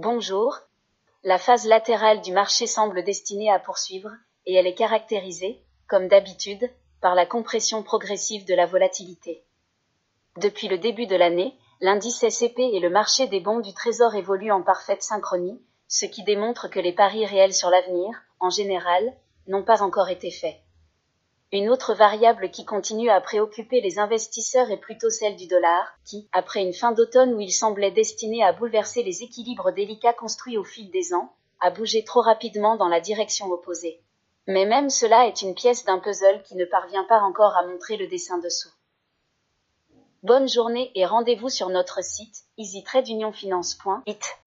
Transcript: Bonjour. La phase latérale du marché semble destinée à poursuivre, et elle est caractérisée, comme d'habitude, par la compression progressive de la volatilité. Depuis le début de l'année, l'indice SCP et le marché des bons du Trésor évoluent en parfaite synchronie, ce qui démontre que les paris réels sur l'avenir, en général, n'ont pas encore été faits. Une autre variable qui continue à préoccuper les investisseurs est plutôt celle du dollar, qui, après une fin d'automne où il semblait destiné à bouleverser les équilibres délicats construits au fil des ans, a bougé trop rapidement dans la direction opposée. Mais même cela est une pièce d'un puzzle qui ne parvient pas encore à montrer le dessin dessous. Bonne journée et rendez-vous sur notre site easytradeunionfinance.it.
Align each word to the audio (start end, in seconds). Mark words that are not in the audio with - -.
Bonjour. 0.00 0.56
La 1.24 1.38
phase 1.38 1.66
latérale 1.66 2.20
du 2.20 2.30
marché 2.30 2.68
semble 2.68 3.02
destinée 3.02 3.50
à 3.50 3.58
poursuivre, 3.58 4.12
et 4.46 4.54
elle 4.54 4.68
est 4.68 4.76
caractérisée, 4.76 5.60
comme 5.88 6.06
d'habitude, 6.06 6.70
par 7.00 7.16
la 7.16 7.26
compression 7.26 7.82
progressive 7.82 8.46
de 8.46 8.54
la 8.54 8.64
volatilité. 8.64 9.42
Depuis 10.36 10.68
le 10.68 10.78
début 10.78 11.08
de 11.08 11.16
l'année, 11.16 11.58
l'indice 11.80 12.24
SCP 12.28 12.60
et 12.60 12.78
le 12.78 12.90
marché 12.90 13.26
des 13.26 13.40
bons 13.40 13.58
du 13.58 13.74
Trésor 13.74 14.14
évoluent 14.14 14.52
en 14.52 14.62
parfaite 14.62 15.02
synchronie, 15.02 15.60
ce 15.88 16.06
qui 16.06 16.22
démontre 16.22 16.70
que 16.70 16.78
les 16.78 16.92
paris 16.92 17.26
réels 17.26 17.52
sur 17.52 17.68
l'avenir, 17.68 18.14
en 18.38 18.50
général, 18.50 19.12
n'ont 19.48 19.64
pas 19.64 19.82
encore 19.82 20.10
été 20.10 20.30
faits. 20.30 20.60
Une 21.50 21.70
autre 21.70 21.94
variable 21.94 22.50
qui 22.50 22.66
continue 22.66 23.08
à 23.08 23.22
préoccuper 23.22 23.80
les 23.80 23.98
investisseurs 23.98 24.70
est 24.70 24.76
plutôt 24.76 25.08
celle 25.08 25.34
du 25.36 25.46
dollar, 25.46 25.86
qui, 26.04 26.28
après 26.32 26.62
une 26.62 26.74
fin 26.74 26.92
d'automne 26.92 27.32
où 27.32 27.40
il 27.40 27.52
semblait 27.52 27.90
destiné 27.90 28.44
à 28.44 28.52
bouleverser 28.52 29.02
les 29.02 29.22
équilibres 29.22 29.72
délicats 29.72 30.12
construits 30.12 30.58
au 30.58 30.64
fil 30.64 30.90
des 30.90 31.14
ans, 31.14 31.32
a 31.60 31.70
bougé 31.70 32.04
trop 32.04 32.20
rapidement 32.20 32.76
dans 32.76 32.88
la 32.88 33.00
direction 33.00 33.50
opposée. 33.50 34.02
Mais 34.46 34.66
même 34.66 34.90
cela 34.90 35.26
est 35.26 35.40
une 35.40 35.54
pièce 35.54 35.86
d'un 35.86 35.98
puzzle 35.98 36.42
qui 36.42 36.54
ne 36.54 36.66
parvient 36.66 37.04
pas 37.04 37.20
encore 37.20 37.56
à 37.56 37.66
montrer 37.66 37.96
le 37.96 38.08
dessin 38.08 38.36
dessous. 38.38 38.70
Bonne 40.22 40.48
journée 40.48 40.90
et 40.94 41.06
rendez-vous 41.06 41.48
sur 41.48 41.70
notre 41.70 42.04
site 42.04 42.44
easytradeunionfinance.it. 42.58 44.38